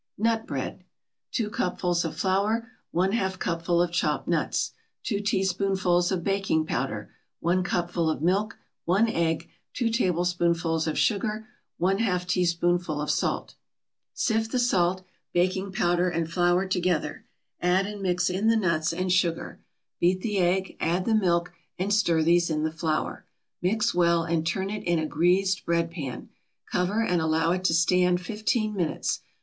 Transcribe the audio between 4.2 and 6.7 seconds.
nuts 2 teaspoonfuls of baking